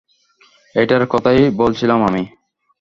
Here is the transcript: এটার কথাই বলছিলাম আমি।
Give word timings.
এটার 0.75 1.03
কথাই 1.07 1.41
বলছিলাম 1.51 1.99
আমি। 2.03 2.23